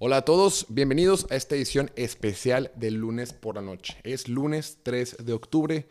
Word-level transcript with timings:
Hola 0.00 0.18
a 0.18 0.22
todos, 0.22 0.66
bienvenidos 0.68 1.26
a 1.28 1.34
esta 1.34 1.56
edición 1.56 1.90
especial 1.96 2.70
del 2.76 2.94
lunes 2.94 3.32
por 3.32 3.56
la 3.56 3.62
noche. 3.62 3.96
Es 4.04 4.28
lunes 4.28 4.78
3 4.84 5.16
de 5.24 5.32
octubre 5.32 5.88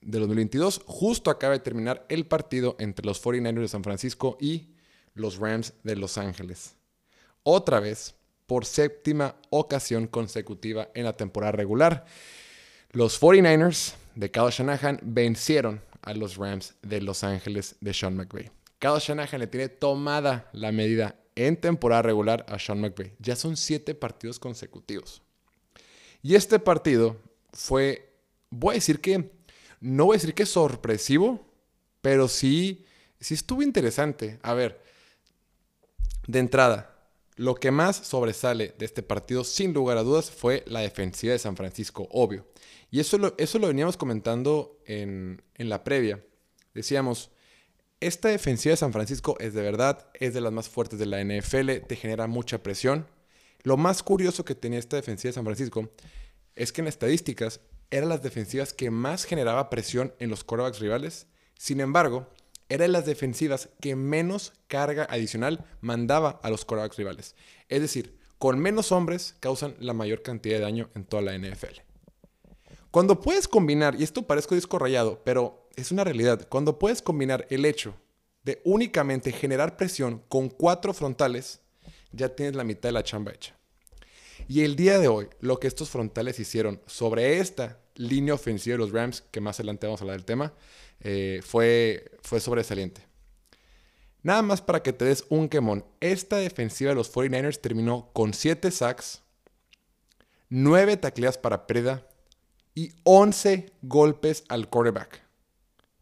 de 0.00 0.18
2022. 0.18 0.80
Justo 0.86 1.30
acaba 1.30 1.52
de 1.52 1.58
terminar 1.58 2.06
el 2.08 2.24
partido 2.24 2.76
entre 2.78 3.04
los 3.04 3.22
49ers 3.22 3.60
de 3.60 3.68
San 3.68 3.84
Francisco 3.84 4.38
y 4.40 4.68
los 5.12 5.36
Rams 5.36 5.74
de 5.82 5.96
Los 5.96 6.16
Ángeles. 6.16 6.76
Otra 7.42 7.78
vez, 7.78 8.14
por 8.46 8.64
séptima 8.64 9.36
ocasión 9.50 10.06
consecutiva 10.06 10.88
en 10.94 11.04
la 11.04 11.12
temporada 11.12 11.52
regular, 11.52 12.06
los 12.92 13.20
49ers 13.20 13.92
de 14.14 14.30
Kyle 14.30 14.48
Shanahan 14.48 14.98
vencieron 15.02 15.82
a 16.00 16.14
los 16.14 16.38
Rams 16.38 16.74
de 16.80 17.02
Los 17.02 17.22
Ángeles 17.22 17.76
de 17.82 17.92
Sean 17.92 18.16
McVay. 18.16 18.50
Kyle 18.78 18.98
Shanahan 18.98 19.40
le 19.40 19.46
tiene 19.46 19.68
tomada 19.68 20.48
la 20.54 20.72
medida 20.72 21.16
en 21.36 21.56
temporada 21.56 22.02
regular 22.02 22.44
a 22.48 22.58
Sean 22.58 22.80
McVay. 22.80 23.14
Ya 23.18 23.36
son 23.36 23.56
siete 23.56 23.94
partidos 23.94 24.38
consecutivos. 24.38 25.22
Y 26.22 26.34
este 26.34 26.58
partido 26.58 27.16
fue, 27.52 28.14
voy 28.50 28.72
a 28.72 28.74
decir 28.74 29.00
que, 29.00 29.30
no 29.80 30.06
voy 30.06 30.14
a 30.14 30.18
decir 30.18 30.34
que 30.34 30.46
sorpresivo, 30.46 31.44
pero 32.00 32.28
sí, 32.28 32.84
sí 33.20 33.34
estuvo 33.34 33.62
interesante. 33.62 34.38
A 34.42 34.54
ver, 34.54 34.80
de 36.26 36.38
entrada, 36.38 36.96
lo 37.36 37.54
que 37.56 37.70
más 37.70 37.96
sobresale 37.96 38.74
de 38.78 38.84
este 38.84 39.02
partido, 39.02 39.42
sin 39.42 39.72
lugar 39.72 39.98
a 39.98 40.02
dudas, 40.02 40.30
fue 40.30 40.62
la 40.66 40.80
defensiva 40.80 41.32
de 41.32 41.38
San 41.38 41.56
Francisco, 41.56 42.06
obvio. 42.10 42.46
Y 42.90 43.00
eso 43.00 43.18
lo, 43.18 43.34
eso 43.38 43.58
lo 43.58 43.68
veníamos 43.68 43.96
comentando 43.96 44.78
en, 44.86 45.42
en 45.54 45.68
la 45.68 45.82
previa. 45.82 46.22
Decíamos, 46.74 47.30
esta 48.02 48.30
defensiva 48.30 48.72
de 48.72 48.78
San 48.78 48.92
Francisco 48.92 49.36
es 49.38 49.54
de 49.54 49.62
verdad, 49.62 50.06
es 50.14 50.34
de 50.34 50.40
las 50.40 50.52
más 50.52 50.68
fuertes 50.68 50.98
de 50.98 51.06
la 51.06 51.22
NFL, 51.22 51.86
te 51.86 51.94
genera 51.94 52.26
mucha 52.26 52.60
presión. 52.60 53.06
Lo 53.62 53.76
más 53.76 54.02
curioso 54.02 54.44
que 54.44 54.56
tenía 54.56 54.80
esta 54.80 54.96
defensiva 54.96 55.28
de 55.28 55.34
San 55.34 55.44
Francisco 55.44 55.88
es 56.56 56.72
que 56.72 56.80
en 56.80 56.88
estadísticas 56.88 57.60
eran 57.92 58.08
las 58.08 58.22
defensivas 58.22 58.72
que 58.72 58.90
más 58.90 59.24
generaba 59.24 59.70
presión 59.70 60.14
en 60.18 60.30
los 60.30 60.42
quarterbacks 60.42 60.80
rivales. 60.80 61.28
Sin 61.56 61.80
embargo, 61.80 62.28
eran 62.68 62.90
las 62.90 63.06
defensivas 63.06 63.68
que 63.80 63.94
menos 63.94 64.52
carga 64.66 65.06
adicional 65.08 65.64
mandaba 65.80 66.40
a 66.42 66.50
los 66.50 66.64
quarterbacks 66.64 66.96
rivales. 66.96 67.36
Es 67.68 67.82
decir, 67.82 68.18
con 68.38 68.58
menos 68.58 68.90
hombres 68.90 69.36
causan 69.38 69.76
la 69.78 69.94
mayor 69.94 70.22
cantidad 70.22 70.56
de 70.56 70.62
daño 70.62 70.90
en 70.96 71.04
toda 71.04 71.22
la 71.22 71.38
NFL. 71.38 71.91
Cuando 72.92 73.22
puedes 73.22 73.48
combinar, 73.48 73.96
y 73.98 74.02
esto 74.04 74.26
parezco 74.26 74.54
disco 74.54 74.78
rayado, 74.78 75.22
pero 75.24 75.66
es 75.76 75.92
una 75.92 76.04
realidad. 76.04 76.46
Cuando 76.50 76.78
puedes 76.78 77.00
combinar 77.00 77.46
el 77.48 77.64
hecho 77.64 77.94
de 78.44 78.60
únicamente 78.64 79.32
generar 79.32 79.78
presión 79.78 80.22
con 80.28 80.50
cuatro 80.50 80.92
frontales, 80.92 81.60
ya 82.12 82.28
tienes 82.28 82.54
la 82.54 82.64
mitad 82.64 82.90
de 82.90 82.92
la 82.92 83.02
chamba 83.02 83.32
hecha. 83.32 83.56
Y 84.46 84.60
el 84.60 84.76
día 84.76 84.98
de 84.98 85.08
hoy, 85.08 85.28
lo 85.40 85.58
que 85.58 85.68
estos 85.68 85.88
frontales 85.88 86.38
hicieron 86.38 86.82
sobre 86.84 87.38
esta 87.38 87.80
línea 87.94 88.34
ofensiva 88.34 88.74
de 88.74 88.80
los 88.80 88.92
Rams, 88.92 89.22
que 89.30 89.40
más 89.40 89.58
adelante 89.58 89.86
vamos 89.86 90.02
a 90.02 90.04
hablar 90.04 90.18
del 90.18 90.26
tema, 90.26 90.52
eh, 91.00 91.40
fue, 91.42 92.10
fue 92.20 92.40
sobresaliente. 92.40 93.06
Nada 94.22 94.42
más 94.42 94.60
para 94.60 94.82
que 94.82 94.92
te 94.92 95.06
des 95.06 95.24
un 95.30 95.48
quemón. 95.48 95.86
Esta 96.00 96.36
defensiva 96.36 96.90
de 96.90 96.96
los 96.96 97.10
49ers 97.10 97.58
terminó 97.58 98.10
con 98.12 98.34
7 98.34 98.70
sacks, 98.70 99.22
9 100.50 100.98
tacleas 100.98 101.38
para 101.38 101.66
preda 101.66 102.06
y 102.74 102.92
11 103.04 103.72
golpes 103.82 104.44
al 104.48 104.68
quarterback. 104.68 105.22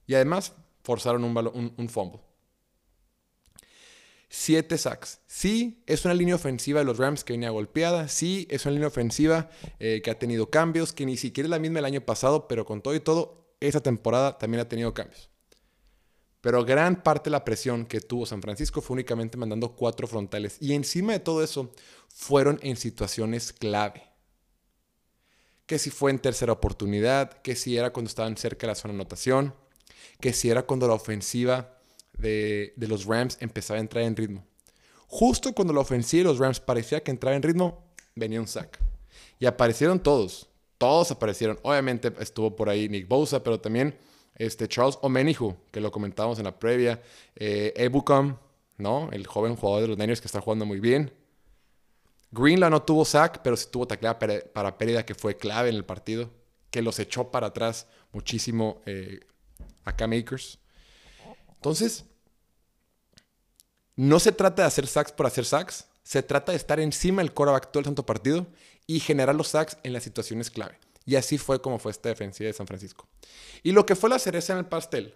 Y 0.06 0.14
además 0.14 0.54
forzaron 0.82 1.24
un, 1.24 1.88
fumble. 1.88 2.20
Siete 4.28 4.78
sacks. 4.78 5.20
Sí, 5.26 5.82
es 5.86 6.04
una 6.04 6.14
línea 6.14 6.34
ofensiva 6.34 6.80
de 6.80 6.84
los 6.84 6.98
Rams 6.98 7.24
que 7.24 7.32
venía 7.32 7.50
golpeada. 7.50 8.08
Sí, 8.08 8.46
es 8.50 8.64
una 8.64 8.72
línea 8.72 8.88
ofensiva 8.88 9.50
eh, 9.78 10.00
que 10.02 10.10
ha 10.10 10.18
tenido 10.18 10.50
cambios, 10.50 10.92
que 10.92 11.06
ni 11.06 11.16
siquiera 11.16 11.46
es 11.46 11.50
la 11.50 11.58
misma 11.58 11.80
el 11.80 11.84
año 11.84 12.00
pasado, 12.00 12.46
pero 12.48 12.64
con 12.64 12.82
todo 12.82 12.94
y 12.94 13.00
todo, 13.00 13.54
esa 13.60 13.80
temporada 13.80 14.38
también 14.38 14.60
ha 14.60 14.68
tenido 14.68 14.94
cambios. 14.94 15.30
Pero 16.40 16.64
gran 16.64 17.02
parte 17.02 17.24
de 17.24 17.32
la 17.32 17.44
presión 17.44 17.84
que 17.84 18.00
tuvo 18.00 18.24
San 18.24 18.40
Francisco 18.40 18.80
fue 18.80 18.94
únicamente 18.94 19.36
mandando 19.36 19.74
cuatro 19.74 20.06
frontales. 20.06 20.56
Y 20.60 20.72
encima 20.72 21.12
de 21.12 21.20
todo 21.20 21.44
eso, 21.44 21.72
fueron 22.08 22.58
en 22.62 22.76
situaciones 22.76 23.52
clave. 23.52 24.09
Que 25.70 25.78
si 25.78 25.90
fue 25.90 26.10
en 26.10 26.18
tercera 26.18 26.52
oportunidad, 26.52 27.32
que 27.42 27.54
si 27.54 27.76
era 27.76 27.92
cuando 27.92 28.08
estaban 28.08 28.36
cerca 28.36 28.66
de 28.66 28.72
la 28.72 28.74
zona 28.74 28.92
de 28.92 28.96
anotación 28.96 29.54
que 30.20 30.32
si 30.32 30.50
era 30.50 30.62
cuando 30.62 30.86
la 30.86 30.94
ofensiva 30.94 31.78
de, 32.18 32.74
los 32.76 33.06
Rams 33.06 33.38
empezaba 33.40 33.78
a 33.78 33.80
entrar 33.80 34.04
en 34.04 34.16
ritmo. 34.16 34.44
Justo 35.06 35.52
cuando 35.54 35.72
la 35.72 35.80
ofensiva 35.80 36.20
de 36.20 36.28
los 36.28 36.38
Rams 36.38 36.60
parecía 36.60 37.02
que 37.02 37.10
entraba 37.10 37.36
en 37.36 37.42
ritmo, 37.42 37.82
venía 38.14 38.40
un 38.40 38.46
sack. 38.46 38.78
Y 39.38 39.46
aparecieron 39.46 40.00
todos. 40.00 40.48
Todos 40.78 41.10
aparecieron. 41.10 41.58
Obviamente 41.62 42.12
estuvo 42.20 42.54
por 42.54 42.68
ahí 42.68 42.88
Nick 42.88 43.08
Bosa, 43.08 43.42
pero 43.42 43.60
también 43.60 43.96
este 44.36 44.68
Charles 44.68 44.98
Omenihu, 45.02 45.56
que 45.70 45.80
lo 45.80 45.90
comentábamos 45.90 46.38
en 46.38 46.44
la 46.44 46.58
previa. 46.58 47.02
Eh, 47.34 47.72
Ebucom, 47.76 48.36
¿no? 48.78 49.08
El 49.12 49.26
joven 49.26 49.56
jugador 49.56 49.82
de 49.82 49.88
los 49.88 49.98
Niners 49.98 50.20
que 50.20 50.26
está 50.26 50.40
jugando 50.40 50.64
muy 50.64 50.80
bien. 50.80 51.12
Greenlaw 52.32 52.70
no 52.70 52.82
tuvo 52.82 53.04
sack, 53.04 53.40
pero 53.42 53.56
sí 53.56 53.66
tuvo 53.70 53.86
tacleada 53.86 54.18
para 54.18 54.78
pérdida 54.78 55.04
que 55.04 55.14
fue 55.14 55.36
clave 55.36 55.68
en 55.68 55.76
el 55.76 55.84
partido. 55.84 56.30
Que 56.70 56.82
los 56.82 56.98
echó 56.98 57.30
para 57.30 57.48
atrás 57.48 57.88
muchísimo 58.12 58.80
eh, 58.86 59.20
acá 59.84 60.06
Makers. 60.06 60.58
Entonces, 61.54 62.04
no 63.96 64.20
se 64.20 64.32
trata 64.32 64.62
de 64.62 64.68
hacer 64.68 64.86
sacks 64.86 65.12
por 65.12 65.26
hacer 65.26 65.44
sacks, 65.44 65.88
se 66.02 66.22
trata 66.22 66.52
de 66.52 66.56
estar 66.56 66.80
encima 66.80 67.22
del 67.22 67.34
coreback 67.34 67.70
todo 67.70 67.80
el 67.80 67.84
santo 67.84 68.06
partido 68.06 68.46
y 68.86 69.00
generar 69.00 69.34
los 69.34 69.48
sacks 69.48 69.76
en 69.82 69.92
las 69.92 70.04
situaciones 70.04 70.50
clave. 70.50 70.78
Y 71.04 71.16
así 71.16 71.38
fue 71.38 71.60
como 71.60 71.78
fue 71.78 71.92
esta 71.92 72.08
defensiva 72.08 72.46
de 72.46 72.52
San 72.52 72.66
Francisco. 72.66 73.08
Y 73.62 73.72
lo 73.72 73.84
que 73.84 73.96
fue 73.96 74.08
la 74.08 74.18
cereza 74.18 74.52
en 74.52 74.60
el 74.60 74.66
pastel, 74.66 75.14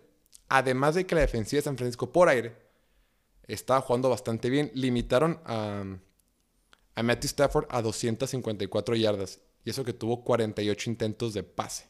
además 0.48 0.96
de 0.96 1.06
que 1.06 1.14
la 1.14 1.22
defensiva 1.22 1.58
de 1.58 1.64
San 1.64 1.76
Francisco 1.78 2.12
por 2.12 2.28
aire 2.28 2.56
estaba 3.46 3.80
jugando 3.80 4.10
bastante 4.10 4.50
bien, 4.50 4.70
limitaron 4.74 5.40
a, 5.44 5.84
a 6.94 7.02
Matthew 7.02 7.28
Stafford 7.28 7.66
a 7.70 7.82
254 7.82 8.96
yardas. 8.96 9.40
Y 9.64 9.70
eso 9.70 9.84
que 9.84 9.92
tuvo 9.92 10.24
48 10.24 10.90
intentos 10.90 11.34
de 11.34 11.42
pase. 11.42 11.88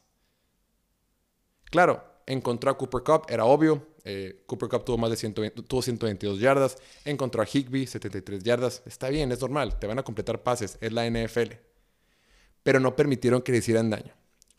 Claro, 1.71 2.05
encontró 2.27 2.71
a 2.71 2.79
Cooper 2.79 3.03
Cup, 3.03 3.27
era 3.29 3.45
obvio. 3.45 3.87
Eh, 4.05 4.45
Cooper 4.47 4.69
Cup 4.69 4.85
tuvo 4.85 4.99
más 4.99 5.11
de 5.11 5.17
120, 5.17 5.63
tuvo 5.63 5.83
122 5.83 6.39
yardas. 6.39 6.77
Encontró 7.05 7.43
a 7.43 7.47
Higby, 7.51 7.87
73 7.87 8.43
yardas. 8.45 8.83
Está 8.87 9.09
bien, 9.09 9.33
es 9.33 9.41
normal. 9.41 9.79
Te 9.79 9.87
van 9.87 9.99
a 9.99 10.05
completar 10.05 10.43
pases. 10.43 10.79
Es 10.81 10.93
la 10.93 11.09
NFL. 11.09 11.55
Pero 12.63 12.81
no 12.81 12.97
permitieron 12.97 13.43
que 13.43 13.53
le 13.53 13.59
hicieran 13.59 13.91
daño. 13.91 14.15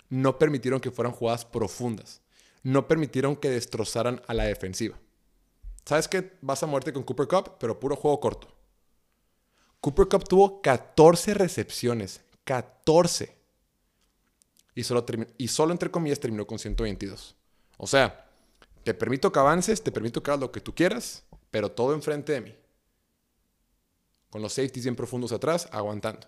No 0.09 0.37
permitieron 0.37 0.79
que 0.79 0.91
fueran 0.91 1.13
jugadas 1.13 1.45
profundas. 1.45 2.21
No 2.63 2.87
permitieron 2.87 3.35
que 3.35 3.49
destrozaran 3.49 4.21
a 4.27 4.33
la 4.33 4.45
defensiva. 4.45 4.99
¿Sabes 5.85 6.07
qué? 6.07 6.33
Vas 6.41 6.63
a 6.63 6.67
muerte 6.67 6.93
con 6.93 7.03
Cooper 7.03 7.27
Cup, 7.27 7.57
pero 7.59 7.79
puro 7.79 7.95
juego 7.95 8.19
corto. 8.19 8.54
Cooper 9.85 10.07
Cup 10.07 10.23
tuvo 10.27 10.63
14 10.63 11.35
recepciones. 11.35 12.21
14. 12.43 13.37
Y 14.73 14.83
solo, 14.83 15.05
y 15.37 15.47
solo 15.47 15.73
entre 15.73 15.91
comillas 15.91 16.19
terminó 16.19 16.47
con 16.47 16.57
122. 16.57 17.35
O 17.77 17.85
sea, 17.85 18.27
te 18.83 18.95
permito 18.95 19.31
que 19.31 19.37
avances, 19.37 19.83
te 19.83 19.91
permito 19.91 20.23
que 20.23 20.31
hagas 20.31 20.41
lo 20.41 20.51
que 20.51 20.59
tú 20.59 20.73
quieras, 20.73 21.23
pero 21.51 21.71
todo 21.71 21.93
enfrente 21.93 22.33
de 22.33 22.41
mí. 22.41 22.55
Con 24.31 24.41
los 24.41 24.53
safeties 24.53 24.85
bien 24.85 24.95
profundos 24.95 25.31
atrás, 25.31 25.69
aguantando. 25.71 26.25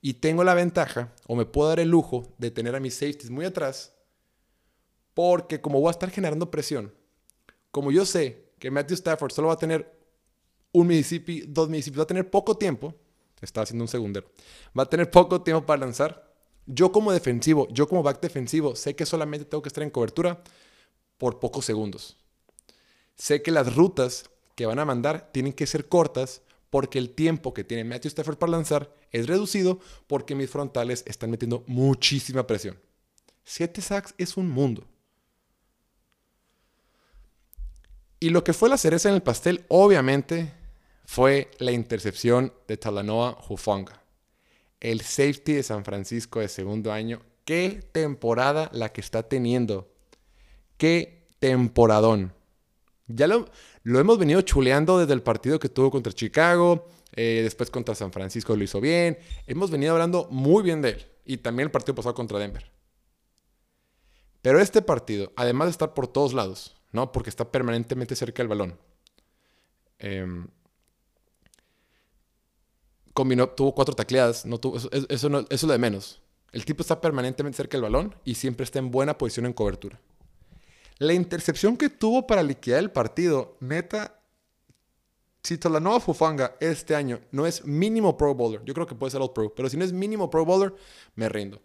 Y 0.00 0.14
tengo 0.14 0.42
la 0.42 0.54
ventaja, 0.54 1.12
o 1.28 1.36
me 1.36 1.44
puedo 1.44 1.68
dar 1.68 1.78
el 1.78 1.90
lujo, 1.90 2.34
de 2.38 2.50
tener 2.50 2.74
a 2.74 2.80
mis 2.80 2.94
safeties 2.94 3.30
muy 3.30 3.44
atrás, 3.44 3.92
porque 5.14 5.60
como 5.60 5.78
voy 5.78 5.90
a 5.90 5.92
estar 5.92 6.10
generando 6.10 6.50
presión, 6.50 6.92
como 7.70 7.92
yo 7.92 8.04
sé 8.04 8.50
que 8.58 8.72
Matthew 8.72 8.96
Stafford 8.96 9.30
solo 9.30 9.46
va 9.46 9.54
a 9.54 9.58
tener 9.58 9.94
un 10.74 10.88
Mississippi, 10.88 11.44
dos 11.46 11.68
Mississippi, 11.68 11.96
va 11.98 12.02
a 12.02 12.06
tener 12.06 12.28
poco 12.28 12.56
tiempo, 12.56 12.94
está 13.40 13.62
haciendo 13.62 13.84
un 13.84 13.88
segundero, 13.88 14.30
va 14.76 14.82
a 14.82 14.90
tener 14.90 15.10
poco 15.10 15.40
tiempo 15.40 15.64
para 15.64 15.80
lanzar, 15.80 16.34
yo 16.66 16.90
como 16.90 17.12
defensivo, 17.12 17.68
yo 17.70 17.88
como 17.88 18.02
back 18.02 18.20
defensivo, 18.20 18.74
sé 18.74 18.96
que 18.96 19.06
solamente 19.06 19.46
tengo 19.46 19.62
que 19.62 19.68
estar 19.68 19.84
en 19.84 19.90
cobertura 19.90 20.42
por 21.16 21.38
pocos 21.38 21.64
segundos. 21.64 22.16
Sé 23.14 23.40
que 23.40 23.52
las 23.52 23.76
rutas 23.76 24.30
que 24.56 24.66
van 24.66 24.80
a 24.80 24.84
mandar 24.84 25.30
tienen 25.32 25.52
que 25.52 25.66
ser 25.66 25.88
cortas 25.88 26.42
porque 26.70 26.98
el 26.98 27.10
tiempo 27.10 27.54
que 27.54 27.62
tiene 27.62 27.84
Matthew 27.84 28.08
Stafford 28.08 28.38
para 28.38 28.52
lanzar 28.52 28.92
es 29.12 29.28
reducido 29.28 29.78
porque 30.08 30.34
mis 30.34 30.50
frontales 30.50 31.04
están 31.06 31.30
metiendo 31.30 31.62
muchísima 31.68 32.48
presión. 32.48 32.80
Siete 33.44 33.80
sacks 33.80 34.14
es 34.18 34.36
un 34.36 34.50
mundo. 34.50 34.84
Y 38.18 38.30
lo 38.30 38.42
que 38.42 38.54
fue 38.54 38.68
la 38.68 38.78
cereza 38.78 39.08
en 39.08 39.14
el 39.14 39.22
pastel, 39.22 39.64
obviamente, 39.68 40.52
fue 41.04 41.50
la 41.58 41.72
intercepción 41.72 42.52
de 42.66 42.76
Talanoa 42.76 43.38
Hufanga 43.48 44.04
el 44.84 45.00
safety 45.00 45.54
de 45.54 45.62
San 45.62 45.82
Francisco 45.82 46.40
de 46.40 46.48
segundo 46.48 46.92
año. 46.92 47.22
Qué 47.46 47.82
temporada 47.90 48.70
la 48.74 48.92
que 48.92 49.00
está 49.00 49.22
teniendo. 49.22 49.90
Qué 50.76 51.26
temporadón. 51.38 52.34
Ya 53.06 53.26
lo, 53.26 53.48
hemos 53.84 54.18
venido 54.18 54.42
chuleando 54.42 54.98
desde 54.98 55.14
el 55.14 55.22
partido 55.22 55.58
que 55.58 55.70
tuvo 55.70 55.90
contra 55.90 56.12
Chicago. 56.12 56.86
Eh, 57.16 57.40
después 57.42 57.70
contra 57.70 57.94
San 57.94 58.12
Francisco 58.12 58.54
lo 58.54 58.62
hizo 58.62 58.78
bien. 58.78 59.16
Hemos 59.46 59.70
venido 59.70 59.92
hablando 59.92 60.28
muy 60.30 60.62
bien 60.62 60.82
de 60.82 60.90
él. 60.90 61.06
Y 61.24 61.38
también 61.38 61.68
el 61.68 61.72
partido 61.72 61.94
pasado 61.94 62.14
contra 62.14 62.38
Denver. 62.38 62.70
Pero 64.42 64.60
este 64.60 64.82
partido, 64.82 65.32
además 65.36 65.68
de 65.68 65.70
estar 65.70 65.94
por 65.94 66.08
todos 66.08 66.34
lados, 66.34 66.76
¿no? 66.92 67.10
Porque 67.10 67.30
está 67.30 67.50
permanentemente 67.50 68.14
cerca 68.16 68.42
del 68.42 68.48
balón. 68.48 68.78
Em, 69.98 70.46
tuvo 73.14 73.74
cuatro 73.74 73.94
tacleadas. 73.94 74.44
No 74.44 74.58
tuvo, 74.58 74.76
eso, 74.76 74.88
eso 74.92 75.44
es 75.48 75.62
lo 75.62 75.72
de 75.72 75.78
menos. 75.78 76.20
El 76.52 76.64
tipo 76.64 76.82
está 76.82 77.00
permanentemente 77.00 77.56
cerca 77.56 77.76
del 77.76 77.82
balón 77.82 78.14
y 78.24 78.34
siempre 78.34 78.64
está 78.64 78.78
en 78.78 78.90
buena 78.90 79.18
posición 79.18 79.46
en 79.46 79.52
cobertura. 79.52 80.00
La 80.98 81.12
intercepción 81.12 81.76
que 81.76 81.88
tuvo 81.88 82.26
para 82.26 82.42
liquidar 82.42 82.78
el 82.78 82.90
partido, 82.90 83.56
neta, 83.60 84.20
si 85.42 85.58
Talanoa 85.58 86.00
Fufanga 86.00 86.56
este 86.60 86.94
año 86.94 87.20
no 87.32 87.46
es 87.46 87.64
mínimo 87.64 88.16
Pro 88.16 88.34
Bowler, 88.34 88.62
yo 88.64 88.72
creo 88.72 88.86
que 88.86 88.94
puede 88.94 89.10
ser 89.10 89.20
All 89.20 89.32
Pro, 89.32 89.52
pero 89.54 89.68
si 89.68 89.76
no 89.76 89.84
es 89.84 89.92
mínimo 89.92 90.30
Pro 90.30 90.44
Bowler, 90.44 90.74
me 91.16 91.28
rindo. 91.28 91.60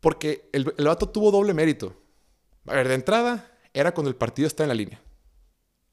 Porque 0.00 0.48
el, 0.52 0.74
el 0.76 0.86
vato 0.86 1.08
tuvo 1.08 1.30
doble 1.30 1.54
mérito. 1.54 1.94
A 2.66 2.74
ver, 2.74 2.88
de 2.88 2.94
entrada, 2.94 3.52
era 3.74 3.92
cuando 3.92 4.08
el 4.08 4.16
partido 4.16 4.48
está 4.48 4.64
en 4.64 4.68
la 4.68 4.74
línea. 4.74 5.00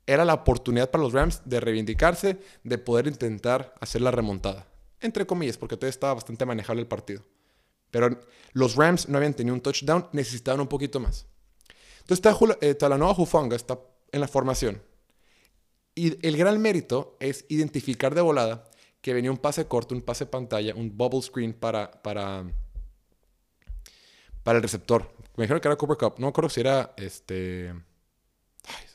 Era 0.09 0.25
la 0.25 0.33
oportunidad 0.33 0.89
para 0.89 1.03
los 1.03 1.13
Rams 1.13 1.43
de 1.45 1.59
reivindicarse, 1.59 2.39
de 2.63 2.77
poder 2.79 3.05
intentar 3.05 3.75
hacer 3.79 4.01
la 4.01 4.09
remontada. 4.09 4.65
Entre 5.01 5.27
comillas, 5.27 5.59
porque 5.59 5.77
todavía 5.77 5.91
estaba 5.91 6.15
bastante 6.15 6.47
manejable 6.47 6.81
el 6.81 6.87
partido. 6.87 7.21
Pero 7.91 8.19
los 8.53 8.75
Rams 8.75 9.07
no 9.07 9.19
habían 9.19 9.35
tenido 9.35 9.53
un 9.53 9.61
touchdown, 9.61 10.07
necesitaban 10.11 10.61
un 10.61 10.67
poquito 10.67 10.99
más. 10.99 11.27
Entonces 11.99 12.25
está 12.25 12.35
eh, 12.61 12.73
Talanoa 12.73 13.13
Hufanga 13.15 13.55
está 13.55 13.79
en 14.11 14.21
la 14.21 14.27
formación. 14.27 14.81
Y 15.93 16.25
el 16.27 16.37
gran 16.37 16.59
mérito 16.59 17.15
es 17.19 17.45
identificar 17.47 18.15
de 18.15 18.21
volada 18.21 18.63
que 19.01 19.13
venía 19.13 19.29
un 19.29 19.37
pase 19.37 19.67
corto, 19.67 19.93
un 19.93 20.01
pase 20.01 20.25
pantalla, 20.25 20.73
un 20.73 20.97
bubble 20.97 21.21
screen 21.21 21.53
para, 21.53 21.91
para, 22.01 22.45
para 24.41 24.57
el 24.57 24.63
receptor. 24.63 25.13
Me 25.35 25.43
dijeron 25.43 25.61
que 25.61 25.67
era 25.67 25.77
Cooper 25.77 25.97
Cup. 25.97 26.15
No 26.17 26.29
acuerdo 26.29 26.49
si 26.49 26.61
era 26.61 26.95
este. 26.97 27.75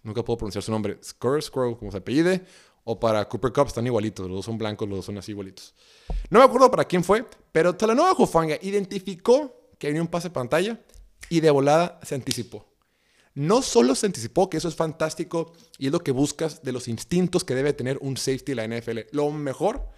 Nunca 0.02 0.24
puedo 0.24 0.38
pronunciar 0.38 0.62
su 0.62 0.70
nombre. 0.70 0.98
Scurr, 1.02 1.42
Scroll, 1.42 1.76
como 1.78 1.90
se 1.90 1.98
apellide 1.98 2.44
o 2.84 3.00
para 3.00 3.26
Cooper 3.28 3.52
Cup 3.52 3.66
están 3.68 3.86
igualitos, 3.86 4.26
los 4.26 4.36
dos 4.36 4.44
son 4.44 4.58
blancos, 4.58 4.88
los 4.88 4.98
dos 4.98 5.06
son 5.06 5.18
así 5.18 5.32
igualitos. 5.32 5.74
No 6.30 6.38
me 6.38 6.44
acuerdo 6.44 6.70
para 6.70 6.84
quién 6.84 7.02
fue, 7.02 7.24
pero 7.50 7.74
Talanoa 7.74 8.14
Jofanga 8.14 8.58
identificó 8.60 9.70
que 9.78 9.88
venía 9.88 10.02
un 10.02 10.08
pase 10.08 10.30
pantalla 10.30 10.80
y 11.28 11.40
de 11.40 11.50
volada 11.50 11.98
se 12.02 12.14
anticipó. 12.14 12.66
No 13.34 13.62
solo 13.62 13.94
se 13.94 14.06
anticipó, 14.06 14.48
que 14.48 14.58
eso 14.58 14.68
es 14.68 14.76
fantástico 14.76 15.52
y 15.78 15.86
es 15.86 15.92
lo 15.92 16.00
que 16.00 16.12
buscas 16.12 16.62
de 16.62 16.72
los 16.72 16.86
instintos 16.86 17.42
que 17.42 17.54
debe 17.54 17.72
tener 17.72 17.98
un 18.00 18.16
safety 18.16 18.52
en 18.52 18.56
la 18.56 18.68
NFL. 18.68 18.98
Lo 19.10 19.30
mejor 19.30 19.88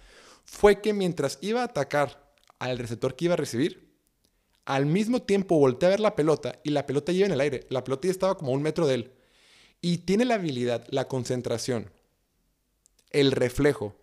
fue 0.43 0.81
que 0.81 0.93
mientras 0.93 1.37
iba 1.41 1.61
a 1.61 1.65
atacar 1.65 2.33
al 2.57 2.79
receptor 2.79 3.15
que 3.15 3.25
iba 3.25 3.35
a 3.35 3.37
recibir, 3.37 3.93
al 4.65 4.85
mismo 4.85 5.21
tiempo 5.21 5.59
volteé 5.59 5.87
a 5.87 5.91
ver 5.91 5.99
la 5.99 6.15
pelota 6.15 6.59
y 6.63 6.71
la 6.71 6.85
pelota 6.85 7.11
iba 7.11 7.27
en 7.27 7.33
el 7.33 7.41
aire. 7.41 7.67
La 7.69 7.83
pelota 7.83 8.07
ya 8.07 8.11
estaba 8.11 8.37
como 8.37 8.53
un 8.53 8.63
metro 8.63 8.87
de 8.87 8.95
él. 8.95 9.11
Y 9.81 9.99
tiene 9.99 10.25
la 10.25 10.35
habilidad, 10.35 10.85
la 10.89 11.07
concentración, 11.07 11.91
el 13.11 13.31
reflejo 13.31 13.95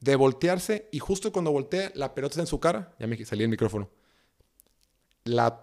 de 0.00 0.16
voltearse 0.16 0.88
y 0.92 0.98
justo 0.98 1.32
cuando 1.32 1.52
voltea 1.52 1.90
la 1.94 2.14
pelota 2.14 2.34
está 2.34 2.42
en 2.42 2.46
su 2.46 2.60
cara, 2.60 2.94
ya 2.98 3.06
me 3.06 3.24
salí 3.24 3.42
el 3.44 3.48
micrófono, 3.48 3.90
la, 5.24 5.58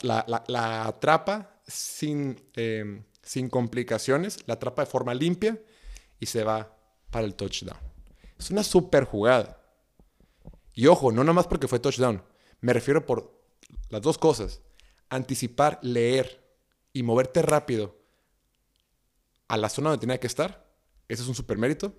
atrapa 0.85 1.61
sin, 1.65 2.41
em, 2.55 3.03
sin 3.21 3.49
complicaciones, 3.49 4.39
la 4.45 4.55
atrapa 4.55 4.83
de 4.83 4.91
forma 4.91 5.13
limpia 5.13 5.59
y 6.19 6.25
se 6.25 6.43
va 6.43 6.75
para 7.09 7.25
el 7.25 7.35
touchdown. 7.35 7.77
Es 8.37 8.51
una 8.51 8.63
super 8.63 9.05
jugada. 9.05 9.61
Y 10.73 10.87
ojo, 10.87 11.11
no 11.11 11.23
nada 11.23 11.33
más 11.33 11.47
porque 11.47 11.67
fue 11.67 11.79
touchdown, 11.79 12.23
me 12.59 12.73
refiero 12.73 13.05
por 13.05 13.39
las 13.89 14.01
dos 14.01 14.17
cosas. 14.17 14.61
Anticipar, 15.09 15.79
leer 15.83 16.43
y 16.91 17.03
moverte 17.03 17.41
rápido 17.41 18.02
a 19.53 19.57
la 19.57 19.69
zona 19.69 19.91
donde 19.91 20.01
tenía 20.01 20.19
que 20.19 20.25
estar. 20.25 20.65
Ese 21.07 21.21
es 21.21 21.27
un 21.27 21.35
super 21.35 21.59
mérito. 21.59 21.93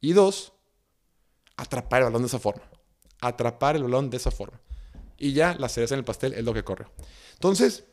Y 0.00 0.12
dos, 0.12 0.52
atrapar 1.56 2.02
el 2.02 2.04
balón 2.04 2.22
de 2.22 2.28
esa 2.28 2.38
forma. 2.38 2.62
Atrapar 3.20 3.74
el 3.74 3.82
balón 3.82 4.10
de 4.10 4.16
esa 4.16 4.30
forma. 4.30 4.60
Y 5.18 5.32
ya 5.32 5.56
la 5.58 5.68
cereza 5.68 5.96
en 5.96 5.98
el 5.98 6.04
pastel 6.04 6.34
es 6.34 6.44
lo 6.44 6.54
que 6.54 6.62
corre. 6.62 6.86
Entonces, 7.32 7.84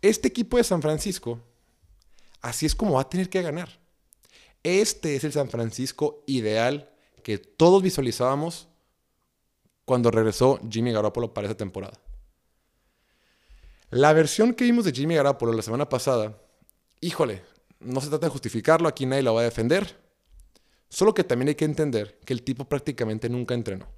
este 0.00 0.28
equipo 0.28 0.56
de 0.56 0.64
San 0.64 0.80
Francisco, 0.80 1.38
así 2.40 2.64
es 2.64 2.74
como 2.74 2.94
va 2.94 3.02
a 3.02 3.10
tener 3.10 3.28
que 3.28 3.42
ganar. 3.42 3.68
Este 4.62 5.16
es 5.16 5.24
el 5.24 5.34
San 5.34 5.50
Francisco 5.50 6.24
ideal 6.26 6.90
que 7.22 7.36
todos 7.36 7.82
visualizábamos 7.82 8.68
cuando 9.84 10.10
regresó 10.10 10.60
Jimmy 10.70 10.92
Garoppolo 10.92 11.34
para 11.34 11.46
esa 11.46 11.58
temporada. 11.58 12.00
La 13.90 14.14
versión 14.14 14.54
que 14.54 14.64
vimos 14.64 14.86
de 14.86 14.92
Jimmy 14.92 15.14
Garoppolo 15.14 15.52
la 15.52 15.62
semana 15.62 15.90
pasada, 15.90 16.40
híjole, 17.02 17.42
no 17.80 18.00
se 18.00 18.08
trata 18.08 18.26
de 18.26 18.32
justificarlo, 18.32 18.88
aquí 18.88 19.06
nadie 19.06 19.22
lo 19.22 19.34
va 19.34 19.42
a 19.42 19.44
defender. 19.44 19.96
Solo 20.88 21.14
que 21.14 21.24
también 21.24 21.48
hay 21.48 21.54
que 21.54 21.64
entender 21.64 22.18
que 22.24 22.32
el 22.32 22.42
tipo 22.42 22.68
prácticamente 22.68 23.28
nunca 23.28 23.54
entrenó. 23.54 23.88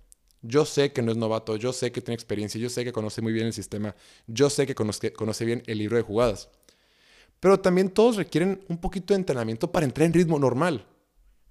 Yo 0.42 0.64
sé 0.64 0.92
que 0.92 1.02
no 1.02 1.10
es 1.10 1.18
novato, 1.18 1.56
yo 1.56 1.72
sé 1.72 1.90
que 1.90 2.00
tiene 2.00 2.14
experiencia, 2.14 2.60
yo 2.60 2.70
sé 2.70 2.84
que 2.84 2.92
conoce 2.92 3.20
muy 3.22 3.32
bien 3.32 3.46
el 3.46 3.52
sistema, 3.52 3.94
yo 4.26 4.50
sé 4.50 4.66
que 4.66 4.74
conoce, 4.74 5.44
bien 5.44 5.62
el 5.66 5.78
libro 5.78 5.96
de 5.96 6.02
jugadas. 6.02 6.48
Pero 7.40 7.60
también 7.60 7.90
todos 7.90 8.16
requieren 8.16 8.64
un 8.68 8.78
poquito 8.78 9.14
de 9.14 9.18
entrenamiento 9.18 9.70
para 9.70 9.84
entrar 9.84 10.06
en 10.06 10.12
ritmo 10.12 10.38
normal. 10.38 10.86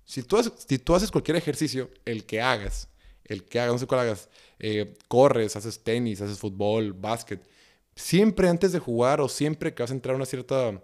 Si 0.05 0.23
tú, 0.23 0.37
haces, 0.37 0.53
si 0.67 0.79
tú 0.79 0.95
haces 0.95 1.11
cualquier 1.11 1.35
ejercicio, 1.35 1.91
el 2.05 2.25
que 2.25 2.41
hagas, 2.41 2.87
el 3.25 3.43
que 3.43 3.59
hagas, 3.59 3.73
no 3.73 3.79
sé 3.79 3.87
cuál 3.87 4.01
hagas, 4.01 4.29
eh, 4.59 4.97
corres, 5.09 5.55
haces 5.57 5.83
tenis, 5.83 6.21
haces 6.21 6.39
fútbol, 6.39 6.93
básquet, 6.93 7.45
siempre 7.93 8.47
antes 8.47 8.71
de 8.71 8.79
jugar 8.79 9.19
o 9.19 9.27
siempre 9.27 9.73
que 9.73 9.83
vas 9.83 9.91
a 9.91 9.95
entrar 9.95 10.13
a 10.13 10.17
una 10.17 10.25
cierta 10.25 10.81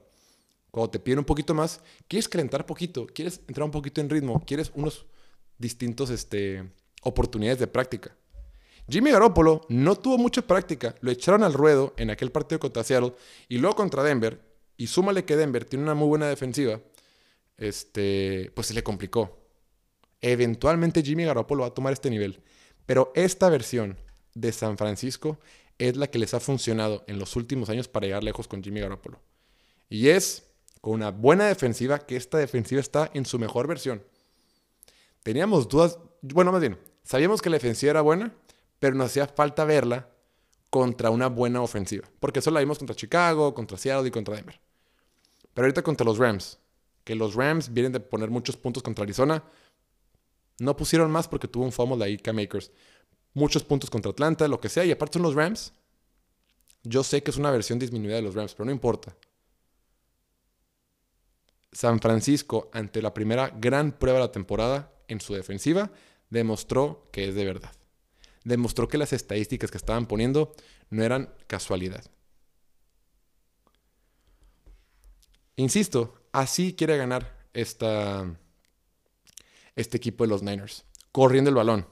cuando 0.74 0.90
te 0.90 0.98
piden 0.98 1.20
un 1.20 1.26
poquito 1.26 1.54
más, 1.54 1.82
quieres 2.08 2.28
calentar 2.28 2.66
poquito, 2.66 3.06
quieres 3.06 3.42
entrar 3.48 3.64
un 3.64 3.70
poquito 3.70 4.02
en 4.02 4.10
ritmo, 4.10 4.44
quieres 4.44 4.72
unos 4.74 5.06
distintos 5.60 6.10
este, 6.10 6.68
oportunidades 7.04 7.60
de 7.60 7.68
práctica. 7.68 8.18
Jimmy 8.90 9.12
Garoppolo 9.12 9.68
no 9.70 9.96
tuvo 9.96 10.18
mucha 10.18 10.42
práctica, 10.42 10.96
lo 11.02 11.12
echaron 11.12 11.44
al 11.44 11.54
ruedo 11.54 11.94
en 11.96 12.10
aquel 12.10 12.32
partido 12.32 12.60
contra 12.60 12.84
Seattle 12.84 13.14
y 13.48 13.60
luego 13.60 13.76
contra 13.76 14.02
Denver, 14.02 14.42
y 14.76 14.88
súmale 14.88 15.26
que 15.26 15.38
Denver 15.38 15.64
tiene 15.64 15.84
una 15.84 15.94
muy 15.94 16.08
buena 16.08 16.28
defensiva, 16.28 16.82
este, 17.56 18.52
pues 18.56 18.66
se 18.66 18.74
le 18.74 18.82
complicó. 18.82 19.46
Eventualmente 20.22 21.04
Jimmy 21.04 21.26
Garoppolo 21.26 21.62
va 21.62 21.68
a 21.68 21.74
tomar 21.76 21.94
este 21.94 22.10
nivel, 22.10 22.42
pero 22.88 23.12
esta 23.14 23.48
versión 23.48 24.00
de 24.34 24.52
San 24.52 24.80
Francisco 24.80 25.40
es 25.78 25.98
la 25.98 26.08
que 26.08 26.18
les 26.18 26.34
ha 26.34 26.40
funcionado 26.40 27.04
en 27.06 27.20
los 27.20 27.36
últimos 27.36 27.70
años 27.70 27.88
para 27.88 28.08
llegar 28.08 28.24
lejos 28.24 28.48
con 28.48 28.64
Jimmy 28.64 28.80
Garoppolo. 28.80 29.22
Y 29.88 30.08
es 30.08 30.50
con 30.84 30.96
una 30.96 31.12
buena 31.12 31.46
defensiva, 31.46 31.98
que 31.98 32.18
esta 32.18 32.38
defensiva 32.38 32.82
está 32.82 33.10
en 33.14 33.26
su 33.26 33.40
mejor 33.40 33.68
versión. 33.68 34.04
Teníamos 35.24 35.70
dudas, 35.70 35.98
bueno, 36.22 36.52
más 36.52 36.60
bien, 36.60 36.78
sabíamos 37.06 37.42
que 37.42 37.50
la 37.50 37.56
defensiva 37.56 37.92
era 37.92 38.02
buena, 38.02 38.34
pero 38.80 38.94
nos 38.94 39.06
hacía 39.06 39.26
falta 39.28 39.64
verla 39.64 40.10
contra 40.70 41.10
una 41.10 41.28
buena 41.28 41.62
ofensiva, 41.62 42.06
porque 42.20 42.42
solo 42.42 42.56
la 42.56 42.60
vimos 42.60 42.80
contra 42.80 42.98
Chicago, 42.98 43.54
contra 43.54 43.78
Seattle 43.78 44.10
y 44.10 44.12
contra 44.12 44.36
Denver. 44.36 44.60
Pero 45.54 45.66
ahorita 45.66 45.84
contra 45.84 46.04
los 46.04 46.18
Rams, 46.18 46.60
que 47.06 47.16
los 47.16 47.34
Rams 47.34 47.72
vienen 47.72 47.94
de 47.94 48.02
poner 48.02 48.30
muchos 48.30 48.58
puntos 48.58 48.84
contra 48.84 49.04
Arizona, 49.04 49.42
no 50.60 50.76
pusieron 50.76 51.10
más 51.10 51.30
porque 51.30 51.48
tuvo 51.48 51.64
un 51.64 51.72
fumble 51.72 52.04
ahí 52.04 52.22
Makers. 52.34 52.72
Muchos 53.34 53.64
puntos 53.64 53.90
contra 53.90 54.12
Atlanta, 54.12 54.50
lo 54.50 54.60
que 54.60 54.68
sea, 54.68 54.84
y 54.84 54.92
aparte 54.92 55.14
son 55.14 55.22
los 55.22 55.34
Rams. 55.34 55.72
Yo 56.84 57.06
sé 57.06 57.24
que 57.24 57.32
es 57.32 57.38
una 57.38 57.52
versión 57.52 57.80
disminuida 57.80 58.18
de 58.18 58.22
los 58.22 58.36
Rams, 58.36 58.54
pero 58.54 58.66
no 58.66 58.74
importa. 58.74 59.16
San 61.74 62.00
Francisco, 62.00 62.70
ante 62.72 63.02
la 63.02 63.14
primera 63.14 63.50
gran 63.50 63.92
prueba 63.92 64.20
de 64.20 64.26
la 64.26 64.32
temporada 64.32 64.92
en 65.08 65.20
su 65.20 65.34
defensiva, 65.34 65.92
demostró 66.30 67.10
que 67.12 67.30
es 67.30 67.36
de 67.36 67.46
verdad. 67.46 67.72
Demostró 68.44 68.88
que 68.88 68.98
las 68.98 69.14
estadísticas 69.14 69.72
que 69.72 69.78
estaban 69.78 70.06
poniendo 70.06 70.54
no 70.90 71.04
eran 71.04 71.34
casualidad. 71.48 72.04
Insisto, 75.56 76.16
así 76.32 76.74
quiere 76.74 76.98
ganar 76.98 77.48
esta, 77.54 78.36
este 79.76 79.98
equipo 79.98 80.24
de 80.24 80.30
los 80.30 80.44
Niners, 80.44 80.86
corriendo 81.12 81.50
el 81.50 81.56
balón. 81.56 81.88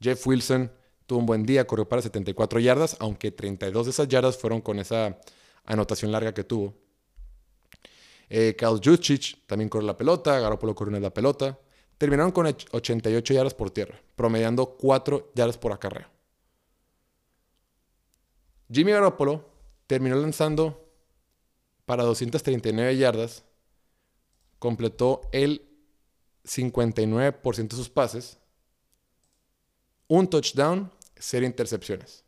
Jeff 0.00 0.26
Wilson 0.26 0.72
tuvo 1.06 1.20
un 1.20 1.26
buen 1.26 1.44
día, 1.44 1.66
corrió 1.66 1.88
para 1.88 2.02
74 2.02 2.60
yardas, 2.60 2.96
aunque 3.00 3.30
32 3.30 3.86
de 3.86 3.90
esas 3.90 4.08
yardas 4.08 4.36
fueron 4.36 4.60
con 4.60 4.78
esa 4.78 5.18
anotación 5.64 6.12
larga 6.12 6.34
que 6.34 6.44
tuvo. 6.44 6.74
Eh, 8.28 8.56
Kyle 8.56 9.38
también 9.46 9.68
corre 9.68 9.84
la 9.84 9.96
pelota, 9.96 10.38
Garoppolo 10.38 10.74
corre 10.74 10.90
una 10.90 11.00
la 11.00 11.12
pelota. 11.12 11.58
Terminaron 11.98 12.32
con 12.32 12.46
88 12.46 13.34
yardas 13.34 13.54
por 13.54 13.70
tierra, 13.70 14.00
promediando 14.16 14.76
4 14.76 15.32
yardas 15.34 15.58
por 15.58 15.72
acarreo. 15.72 16.08
Jimmy 18.70 18.92
Garoppolo 18.92 19.48
terminó 19.86 20.16
lanzando 20.16 20.88
para 21.84 22.02
239 22.02 22.96
yardas, 22.96 23.44
completó 24.58 25.20
el 25.32 25.62
59% 26.44 27.68
de 27.68 27.76
sus 27.76 27.88
pases, 27.88 28.38
un 30.08 30.28
touchdown, 30.28 30.90
cero 31.16 31.46
intercepciones. 31.46 32.24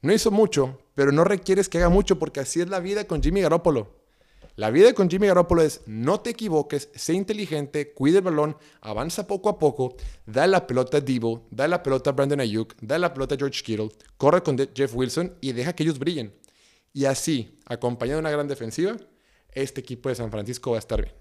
No 0.00 0.12
hizo 0.12 0.30
mucho, 0.30 0.80
pero 0.94 1.12
no 1.12 1.24
requieres 1.24 1.68
que 1.68 1.78
haga 1.78 1.88
mucho 1.88 2.18
porque 2.18 2.40
así 2.40 2.60
es 2.60 2.68
la 2.68 2.80
vida 2.80 3.06
con 3.06 3.22
Jimmy 3.22 3.40
Garoppolo. 3.40 3.97
La 4.58 4.70
vida 4.70 4.92
con 4.92 5.08
Jimmy 5.08 5.28
Garoppolo 5.28 5.62
es 5.62 5.82
no 5.86 6.20
te 6.20 6.30
equivoques, 6.30 6.90
sé 6.92 7.12
inteligente, 7.12 7.94
cuide 7.94 8.18
el 8.18 8.24
balón, 8.24 8.56
avanza 8.80 9.28
poco 9.28 9.50
a 9.50 9.56
poco, 9.56 9.94
da 10.26 10.48
la 10.48 10.66
pelota 10.66 10.96
a 10.96 11.00
Debo, 11.00 11.46
da 11.52 11.68
la 11.68 11.80
pelota 11.80 12.10
a 12.10 12.12
Brandon 12.12 12.40
Ayuk, 12.40 12.74
da 12.80 12.98
la 12.98 13.14
pelota 13.14 13.36
a 13.36 13.38
George 13.38 13.62
Kittle, 13.62 13.90
corre 14.16 14.42
con 14.42 14.58
Jeff 14.74 14.92
Wilson 14.96 15.36
y 15.40 15.52
deja 15.52 15.74
que 15.74 15.84
ellos 15.84 16.00
brillen. 16.00 16.34
Y 16.92 17.04
así, 17.04 17.56
acompañado 17.66 18.16
de 18.16 18.22
una 18.22 18.32
gran 18.32 18.48
defensiva, 18.48 18.96
este 19.52 19.80
equipo 19.80 20.08
de 20.08 20.16
San 20.16 20.32
Francisco 20.32 20.72
va 20.72 20.78
a 20.78 20.80
estar 20.80 21.00
bien. 21.00 21.14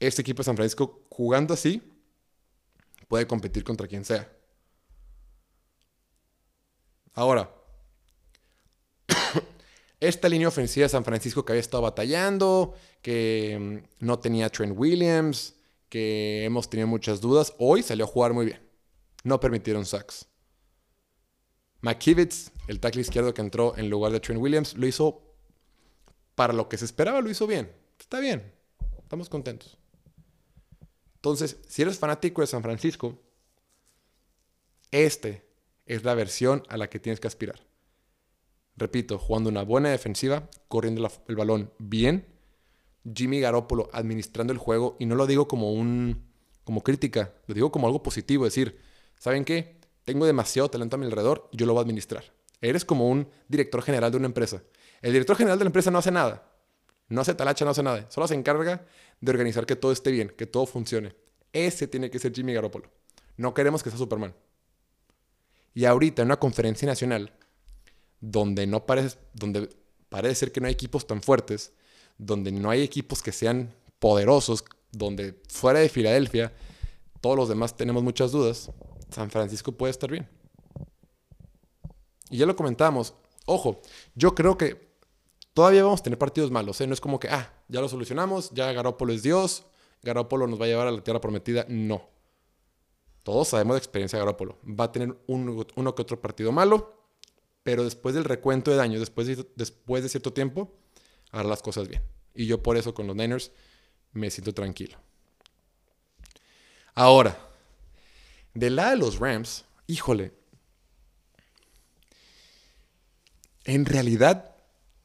Este 0.00 0.22
equipo 0.22 0.38
de 0.38 0.44
San 0.44 0.56
Francisco 0.56 1.04
jugando 1.10 1.52
así 1.52 1.82
puede 3.08 3.26
competir 3.26 3.62
contra 3.62 3.86
quien 3.86 4.06
sea. 4.06 4.32
Ahora, 7.12 7.53
esta 10.08 10.28
línea 10.28 10.48
ofensiva 10.48 10.84
de 10.84 10.90
San 10.90 11.04
Francisco 11.04 11.44
que 11.44 11.52
había 11.52 11.60
estado 11.60 11.82
batallando, 11.82 12.74
que 13.02 13.82
mm, 14.00 14.04
no 14.04 14.18
tenía 14.18 14.50
Trent 14.50 14.74
Williams, 14.76 15.54
que 15.88 16.44
hemos 16.44 16.68
tenido 16.68 16.88
muchas 16.88 17.20
dudas, 17.20 17.54
hoy 17.58 17.82
salió 17.82 18.04
a 18.04 18.08
jugar 18.08 18.32
muy 18.32 18.46
bien. 18.46 18.60
No 19.22 19.40
permitieron 19.40 19.86
sacks. 19.86 20.26
McKivitz, 21.80 22.50
el 22.66 22.80
tackle 22.80 23.02
izquierdo 23.02 23.34
que 23.34 23.42
entró 23.42 23.76
en 23.76 23.90
lugar 23.90 24.12
de 24.12 24.20
Trent 24.20 24.40
Williams, 24.40 24.74
lo 24.74 24.86
hizo 24.86 25.22
para 26.34 26.52
lo 26.52 26.68
que 26.68 26.78
se 26.78 26.84
esperaba, 26.84 27.20
lo 27.20 27.30
hizo 27.30 27.46
bien. 27.46 27.70
Está 27.98 28.20
bien, 28.20 28.52
estamos 29.02 29.28
contentos. 29.28 29.78
Entonces, 31.16 31.58
si 31.68 31.82
eres 31.82 31.98
fanático 31.98 32.40
de 32.40 32.46
San 32.46 32.62
Francisco, 32.62 33.18
este 34.90 35.46
es 35.86 36.04
la 36.04 36.14
versión 36.14 36.62
a 36.68 36.76
la 36.76 36.88
que 36.90 36.98
tienes 36.98 37.20
que 37.20 37.28
aspirar. 37.28 37.60
Repito, 38.76 39.18
jugando 39.18 39.50
una 39.50 39.62
buena 39.62 39.90
defensiva, 39.90 40.48
corriendo 40.68 41.08
el 41.28 41.36
balón 41.36 41.72
bien, 41.78 42.26
Jimmy 43.14 43.40
Garoppolo 43.40 43.88
administrando 43.92 44.52
el 44.52 44.58
juego, 44.58 44.96
y 44.98 45.06
no 45.06 45.14
lo 45.14 45.26
digo 45.26 45.46
como 45.46 45.72
un 45.72 46.32
como 46.64 46.82
crítica, 46.82 47.34
lo 47.46 47.54
digo 47.54 47.70
como 47.70 47.86
algo 47.86 48.02
positivo, 48.02 48.44
decir, 48.44 48.80
¿saben 49.18 49.44
qué? 49.44 49.76
Tengo 50.04 50.26
demasiado 50.26 50.70
talento 50.70 50.96
a 50.96 50.98
mi 50.98 51.04
alrededor, 51.06 51.48
yo 51.52 51.66
lo 51.66 51.74
voy 51.74 51.80
a 51.80 51.82
administrar. 51.82 52.24
Eres 52.60 52.84
como 52.84 53.08
un 53.08 53.28
director 53.48 53.82
general 53.82 54.10
de 54.10 54.16
una 54.16 54.26
empresa. 54.26 54.62
El 55.02 55.12
director 55.12 55.36
general 55.36 55.58
de 55.58 55.64
la 55.64 55.68
empresa 55.68 55.90
no 55.90 55.98
hace 55.98 56.10
nada. 56.10 56.50
No 57.08 57.20
hace 57.20 57.34
talacha, 57.34 57.64
no 57.66 57.72
hace 57.72 57.82
nada. 57.82 58.10
Solo 58.10 58.26
se 58.26 58.34
encarga 58.34 58.86
de 59.20 59.30
organizar 59.30 59.66
que 59.66 59.76
todo 59.76 59.92
esté 59.92 60.10
bien, 60.10 60.30
que 60.30 60.46
todo 60.46 60.64
funcione. 60.64 61.14
Ese 61.52 61.86
tiene 61.86 62.10
que 62.10 62.18
ser 62.18 62.32
Jimmy 62.32 62.54
Garoppolo. 62.54 62.90
No 63.36 63.52
queremos 63.52 63.82
que 63.82 63.90
sea 63.90 63.98
Superman. 63.98 64.34
Y 65.74 65.84
ahorita 65.84 66.22
en 66.22 66.28
una 66.28 66.38
conferencia 66.38 66.86
nacional, 66.86 67.34
donde 68.30 68.66
no 68.66 68.86
parece, 68.86 69.18
donde 69.34 69.68
parece 70.08 70.34
ser 70.34 70.52
que 70.52 70.60
no 70.60 70.66
hay 70.66 70.72
equipos 70.72 71.06
tan 71.06 71.20
fuertes, 71.20 71.72
donde 72.16 72.52
no 72.52 72.70
hay 72.70 72.82
equipos 72.82 73.22
que 73.22 73.32
sean 73.32 73.74
poderosos, 73.98 74.64
donde 74.92 75.40
fuera 75.48 75.80
de 75.80 75.88
Filadelfia 75.88 76.52
todos 77.20 77.36
los 77.36 77.48
demás 77.48 77.74
tenemos 77.74 78.02
muchas 78.02 78.32
dudas, 78.32 78.70
San 79.10 79.30
Francisco 79.30 79.72
puede 79.72 79.90
estar 79.90 80.10
bien. 80.10 80.28
Y 82.28 82.38
ya 82.38 82.46
lo 82.46 82.54
comentamos, 82.54 83.14
ojo, 83.46 83.80
yo 84.14 84.34
creo 84.34 84.58
que 84.58 84.94
todavía 85.54 85.84
vamos 85.84 86.00
a 86.00 86.02
tener 86.04 86.18
partidos 86.18 86.50
malos, 86.50 86.80
¿eh? 86.80 86.86
no 86.86 86.92
es 86.92 87.00
como 87.00 87.18
que, 87.18 87.28
ah, 87.28 87.50
ya 87.68 87.80
lo 87.80 87.88
solucionamos, 87.88 88.50
ya 88.50 88.72
Garópolo 88.72 89.12
es 89.12 89.22
Dios, 89.22 89.64
Garópolo 90.02 90.46
nos 90.46 90.60
va 90.60 90.66
a 90.66 90.68
llevar 90.68 90.86
a 90.86 90.90
la 90.90 91.02
tierra 91.02 91.20
prometida, 91.20 91.64
no. 91.68 92.08
Todos 93.22 93.48
sabemos 93.48 93.76
de 93.76 93.78
experiencia 93.78 94.18
de 94.18 94.24
Garópolo. 94.26 94.58
Va 94.68 94.84
a 94.84 94.92
tener 94.92 95.16
uno 95.26 95.94
que 95.94 96.02
otro 96.02 96.20
partido 96.20 96.52
malo, 96.52 97.03
pero 97.64 97.82
después 97.82 98.14
del 98.14 98.24
recuento 98.24 98.70
de 98.70 98.76
daños, 98.76 99.00
después 99.00 99.26
de, 99.26 99.44
después 99.56 100.04
de 100.04 100.08
cierto 100.08 100.32
tiempo, 100.32 100.72
hará 101.32 101.48
las 101.48 101.62
cosas 101.62 101.88
bien. 101.88 102.02
Y 102.34 102.46
yo 102.46 102.62
por 102.62 102.76
eso 102.76 102.94
con 102.94 103.08
los 103.08 103.16
Niners 103.16 103.50
me 104.12 104.30
siento 104.30 104.54
tranquilo. 104.54 104.98
Ahora, 106.94 107.36
del 108.52 108.76
lado 108.76 108.90
de 108.90 108.96
los 108.98 109.18
Rams, 109.18 109.64
híjole, 109.88 110.32
en 113.64 113.86
realidad 113.86 114.54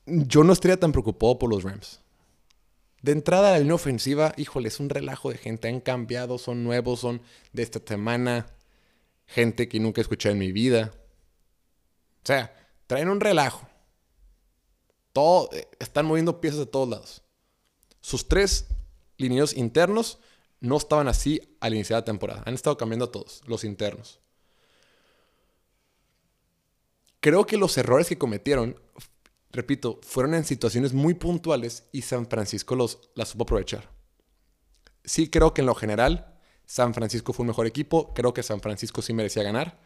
yo 0.06 0.44
no 0.44 0.54
estaría 0.54 0.80
tan 0.80 0.92
preocupado 0.92 1.40
por 1.40 1.50
los 1.50 1.64
Rams. 1.64 2.02
De 3.02 3.14
entrada, 3.14 3.52
la 3.52 3.60
línea 3.60 3.76
ofensiva, 3.76 4.34
híjole, 4.36 4.68
es 4.68 4.82
un 4.82 4.90
relajo 4.90 5.30
de 5.30 5.38
gente. 5.38 5.70
Han 5.70 5.80
cambiado, 5.80 6.38
son 6.38 6.66
nuevos, 6.66 7.00
son 7.00 7.22
de 7.54 7.64
esta 7.64 7.80
semana. 7.80 8.48
Gente 9.26 9.70
que 9.70 9.80
nunca 9.80 10.02
he 10.02 10.04
escuchado 10.04 10.34
en 10.34 10.40
mi 10.40 10.52
vida. 10.52 10.92
O 12.24 12.26
sea, 12.26 12.54
traen 12.88 13.10
un 13.10 13.20
relajo. 13.20 13.68
Todo, 15.14 15.50
eh, 15.54 15.68
están 15.80 16.06
moviendo 16.06 16.42
piezas 16.42 16.60
de 16.60 16.66
todos 16.66 16.90
lados. 16.90 17.24
Sus 18.02 18.28
tres 18.28 18.68
lineos 19.18 19.56
internos 19.56 20.20
no 20.60 20.78
estaban 20.78 21.08
así 21.08 21.58
al 21.60 21.74
iniciar 21.74 22.00
la 22.00 22.06
temporada. 22.06 22.44
Han 22.46 22.54
estado 22.54 22.78
cambiando 22.78 23.10
todos, 23.10 23.42
los 23.46 23.64
internos. 23.64 24.20
Creo 27.20 27.46
que 27.46 27.58
los 27.58 27.78
errores 27.78 28.08
que 28.08 28.18
cometieron, 28.18 28.80
repito, 29.52 30.00
fueron 30.04 30.34
en 30.36 30.46
situaciones 30.46 30.94
muy 30.94 31.14
puntuales 31.14 31.84
y 31.92 32.02
San 32.04 32.28
Francisco 32.28 32.76
los, 32.76 33.10
las 33.16 33.30
supo 33.30 33.44
aprovechar. 33.44 33.90
Sí 35.04 35.30
creo 35.30 35.54
que 35.54 35.62
en 35.62 35.68
lo 35.68 35.76
general 35.76 36.40
San 36.66 36.94
Francisco 36.94 37.34
fue 37.34 37.44
un 37.44 37.48
mejor 37.48 37.68
equipo, 37.68 38.14
creo 38.14 38.34
que 38.34 38.44
San 38.44 38.62
Francisco 38.62 39.02
sí 39.02 39.12
merecía 39.12 39.44
ganar, 39.44 39.80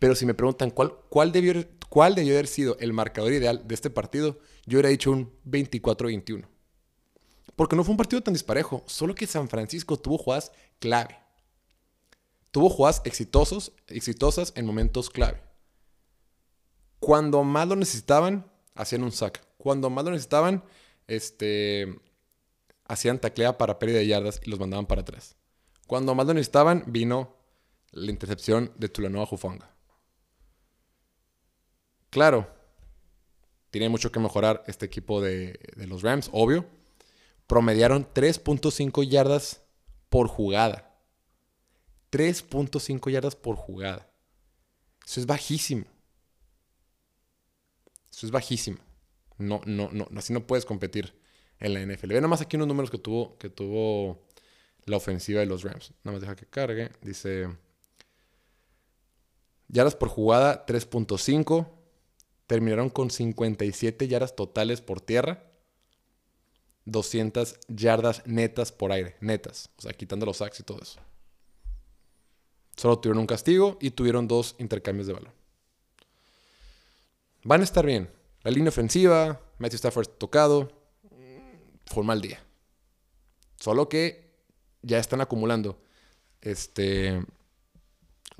pero 0.00 0.14
si 0.14 0.24
me 0.26 0.34
preguntan 0.34 0.70
cuál, 0.70 0.96
cuál, 1.10 1.30
debió, 1.30 1.54
cuál 1.90 2.14
debió 2.14 2.32
haber 2.32 2.46
sido 2.46 2.76
el 2.80 2.94
marcador 2.94 3.32
ideal 3.34 3.68
de 3.68 3.74
este 3.74 3.90
partido, 3.90 4.38
yo 4.64 4.78
hubiera 4.78 4.88
dicho 4.88 5.12
un 5.12 5.30
24-21. 5.44 6.48
Porque 7.54 7.76
no 7.76 7.84
fue 7.84 7.92
un 7.92 7.98
partido 7.98 8.22
tan 8.22 8.32
disparejo, 8.32 8.82
solo 8.86 9.14
que 9.14 9.26
San 9.26 9.50
Francisco 9.50 9.98
tuvo 9.98 10.16
jugadas 10.16 10.52
clave. 10.78 11.18
Tuvo 12.50 12.70
jugadas 12.70 13.02
exitosos, 13.04 13.72
exitosas 13.88 14.54
en 14.56 14.64
momentos 14.64 15.10
clave. 15.10 15.42
Cuando 16.98 17.44
más 17.44 17.68
lo 17.68 17.76
necesitaban, 17.76 18.50
hacían 18.74 19.04
un 19.04 19.12
sack. 19.12 19.46
Cuando 19.58 19.90
más 19.90 20.06
lo 20.06 20.12
necesitaban, 20.12 20.64
este, 21.08 22.00
hacían 22.86 23.20
taclea 23.20 23.58
para 23.58 23.78
pérdida 23.78 23.98
de 23.98 24.06
yardas 24.06 24.40
y 24.42 24.48
los 24.48 24.58
mandaban 24.58 24.86
para 24.86 25.02
atrás. 25.02 25.36
Cuando 25.86 26.14
más 26.14 26.26
lo 26.26 26.32
necesitaban, 26.32 26.84
vino 26.86 27.36
la 27.92 28.10
intercepción 28.10 28.72
de 28.78 28.88
Tulanova 28.88 29.26
Jufanga. 29.26 29.70
Claro, 32.10 32.52
tiene 33.70 33.88
mucho 33.88 34.10
que 34.10 34.18
mejorar 34.18 34.64
este 34.66 34.86
equipo 34.86 35.20
de, 35.20 35.58
los 35.76 36.02
Rams, 36.02 36.28
obvio. 36.32 36.66
Promediaron 37.46 38.06
3.5 38.12 39.08
yardas 39.08 39.62
por 40.08 40.28
jugada. 40.28 40.92
3.5 42.10 43.10
yardas 43.10 43.36
por 43.36 43.56
jugada. 43.56 44.08
Eso 45.06 45.20
es 45.20 45.26
bajísimo. 45.26 45.84
Eso 48.10 48.26
es 48.26 48.32
bajísimo. 48.32 48.78
No, 49.38 49.60
no, 49.64 49.88
no, 49.92 50.08
así 50.16 50.32
no 50.32 50.46
puedes 50.46 50.64
competir 50.64 51.14
en 51.60 51.74
la 51.74 51.80
NFL. 51.80 52.08
Ve 52.08 52.20
nomás 52.20 52.40
aquí 52.40 52.56
unos 52.56 52.68
números 52.68 52.90
que 52.90 52.98
tuvo, 52.98 53.38
que 53.38 53.48
tuvo 53.48 54.26
la 54.84 54.96
ofensiva 54.96 55.40
de 55.40 55.46
los 55.46 55.62
Rams. 55.62 55.92
Nada 56.02 56.14
más 56.14 56.20
deja 56.20 56.36
que 56.36 56.46
cargue. 56.46 56.90
Dice 57.02 57.48
yardas 59.68 59.94
por 59.94 60.08
jugada 60.08 60.66
3.5 60.66 61.79
terminaron 62.50 62.90
con 62.90 63.10
57 63.10 64.08
yardas 64.08 64.34
totales 64.34 64.80
por 64.80 65.00
tierra, 65.00 65.44
200 66.84 67.60
yardas 67.68 68.26
netas 68.26 68.72
por 68.72 68.90
aire, 68.90 69.14
netas, 69.20 69.70
o 69.78 69.82
sea, 69.82 69.92
quitando 69.92 70.26
los 70.26 70.38
sacks 70.38 70.58
y 70.58 70.64
todo 70.64 70.80
eso. 70.82 70.98
Solo 72.76 72.98
tuvieron 72.98 73.20
un 73.20 73.28
castigo 73.28 73.78
y 73.80 73.92
tuvieron 73.92 74.26
dos 74.26 74.56
intercambios 74.58 75.06
de 75.06 75.12
balón. 75.12 75.32
Van 77.44 77.60
a 77.60 77.64
estar 77.64 77.86
bien. 77.86 78.10
La 78.42 78.50
línea 78.50 78.70
ofensiva, 78.70 79.40
Matthew 79.58 79.76
Stafford 79.76 80.08
tocado, 80.08 80.72
fue 81.86 82.00
un 82.00 82.08
mal 82.08 82.20
día. 82.20 82.40
Solo 83.60 83.88
que 83.88 84.28
ya 84.82 84.98
están 84.98 85.20
acumulando 85.20 85.80
este, 86.40 87.24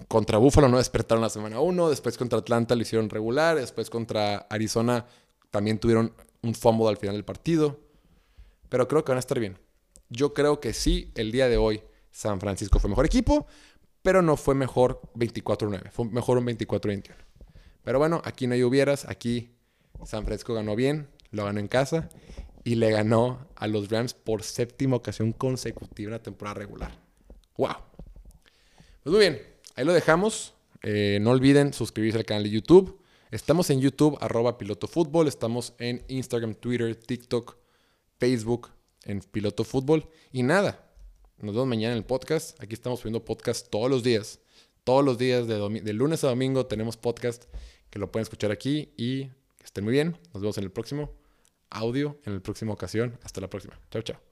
contra 0.09 0.39
Buffalo 0.39 0.69
no 0.69 0.79
despertaron 0.79 1.23
la 1.23 1.31
semana 1.31 1.61
1, 1.61 1.91
después 1.91 2.17
contra 2.19 2.39
Atlanta 2.39 2.75
lo 2.75 2.83
hicieron 2.83 3.09
regular, 3.11 3.57
después 3.57 3.91
contra 3.91 4.39
Arizona 4.51 5.07
también 5.51 5.79
tuvieron 5.79 6.15
un 6.43 6.55
fumble 6.55 6.89
al 6.89 6.97
final 6.97 7.17
del 7.17 7.25
partido. 7.25 7.81
Pero 8.69 8.89
creo 8.89 9.05
que 9.05 9.13
van 9.13 9.19
a 9.19 9.21
estar 9.21 9.39
bien. 9.39 9.59
Yo 10.09 10.35
creo 10.35 10.61
que 10.61 10.73
sí, 10.73 11.13
el 11.15 11.33
día 11.33 11.49
de 11.49 11.57
hoy 11.57 11.83
San 12.11 12.41
Francisco 12.41 12.79
fue 12.79 12.91
mejor 12.91 13.07
equipo, 13.07 13.47
pero 14.03 14.23
no 14.23 14.37
fue 14.37 14.55
mejor 14.55 15.01
24-9, 15.15 15.91
fue 15.91 16.07
mejor 16.07 16.39
un 16.39 16.47
24-21. 16.47 17.15
Pero 17.83 17.99
bueno, 17.99 18.21
aquí 18.25 18.47
no 18.47 18.55
hay 18.55 18.63
hubieras, 18.63 19.07
aquí 19.09 19.55
San 20.05 20.25
Francisco 20.25 20.55
ganó 20.55 20.77
bien, 20.77 21.09
lo 21.31 21.45
ganó 21.45 21.61
en 21.61 21.69
casa 21.69 22.09
y 22.65 22.75
le 22.75 22.91
ganó 22.91 23.47
a 23.57 23.67
los 23.67 23.89
Rams 23.91 24.15
por 24.15 24.43
séptima 24.43 24.97
ocasión 24.97 25.33
consecutiva 25.33 26.09
en 26.09 26.13
la 26.13 26.23
temporada 26.23 26.55
regular. 26.55 26.93
¡Wow! 27.57 27.77
Pues 29.03 29.13
muy 29.13 29.21
bien, 29.21 29.41
ahí 29.75 29.85
lo 29.85 29.93
dejamos. 29.93 30.55
Eh, 30.83 31.19
no 31.21 31.31
olviden 31.31 31.73
suscribirse 31.73 32.19
al 32.19 32.25
canal 32.25 32.45
de 32.45 32.51
YouTube. 32.51 33.01
Estamos 33.31 33.71
en 33.71 33.81
YouTube, 33.81 34.17
arroba 34.21 34.59
Piloto 34.59 34.89
Fútbol. 34.89 35.29
Estamos 35.29 35.75
en 35.79 36.05
Instagram, 36.09 36.55
Twitter, 36.55 36.97
TikTok, 36.97 37.57
Facebook, 38.19 38.71
en 39.05 39.21
Piloto 39.21 39.65
Fútbol. 39.65 40.09
Y 40.33 40.43
nada, 40.43 40.91
nos 41.39 41.55
vemos 41.55 41.69
mañana 41.69 41.93
en 41.93 41.99
el 41.99 42.05
podcast. 42.05 42.61
Aquí 42.63 42.75
estamos 42.75 43.01
subiendo 43.01 43.25
podcast 43.25 43.69
todos 43.69 43.91
los 43.91 44.03
días. 44.03 44.41
Todos 44.85 45.05
los 45.05 45.19
días, 45.19 45.47
de, 45.47 45.81
de 45.81 45.93
lunes 45.93 46.25
a 46.25 46.29
domingo, 46.29 46.67
tenemos 46.67 46.97
podcast 46.97 47.45
que 47.91 47.99
lo 47.99 48.11
pueden 48.11 48.25
escuchar 48.25 48.51
aquí. 48.51 48.93
Y 48.97 49.27
que 49.27 49.65
estén 49.65 49.85
muy 49.85 49.93
bien. 49.93 50.17
Nos 50.33 50.43
vemos 50.43 50.59
en 50.59 50.65
el 50.65 50.73
próximo 50.73 51.13
audio, 51.71 52.19
en 52.25 52.35
la 52.35 52.41
próxima 52.41 52.73
ocasión. 52.73 53.19
Hasta 53.23 53.41
la 53.41 53.49
próxima. 53.49 53.79
Chao, 53.91 54.03
chao. 54.03 54.30